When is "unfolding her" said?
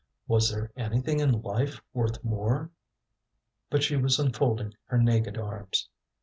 4.17-4.97